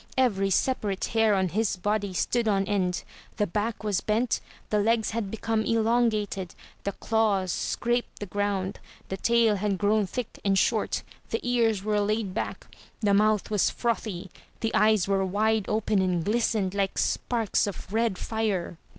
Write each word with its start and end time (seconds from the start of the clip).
Every 0.17 0.49
separate 0.49 1.05
hair 1.05 1.35
on 1.35 1.49
his 1.49 1.75
body 1.75 2.11
stood 2.15 2.47
on 2.47 2.65
end. 2.65 3.03
The 3.37 3.45
back 3.45 3.83
was 3.83 4.01
bent; 4.01 4.41
the 4.71 4.79
legs 4.79 5.11
had 5.11 5.29
become 5.29 5.61
elongated; 5.63 6.55
the 6.85 6.93
claws 6.93 7.51
scraped 7.51 8.17
the 8.17 8.25
ground; 8.25 8.79
the 9.09 9.17
tail 9.17 9.57
had 9.57 9.77
grown 9.77 10.07
thick 10.07 10.39
and 10.43 10.57
short; 10.57 11.03
the 11.29 11.39
ears 11.47 11.83
were 11.83 11.99
laid 12.01 12.33
back; 12.33 12.65
the 13.01 13.13
mouth 13.13 13.51
was 13.51 13.69
frothy; 13.69 14.31
the 14.61 14.73
eyes 14.73 15.07
were 15.07 15.23
wide 15.23 15.69
open 15.69 16.01
and 16.01 16.25
gUstened 16.25 16.73
like 16.73 16.97
sparks 16.97 17.67
of 17.67 17.93
red 17.93 18.17
fire. 18.17 18.79